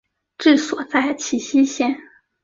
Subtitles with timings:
[0.39, 1.95] 治所在齐熙县。